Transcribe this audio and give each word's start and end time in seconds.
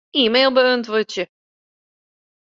E-mail 0.21 0.51
beäntwurdzje. 0.55 1.23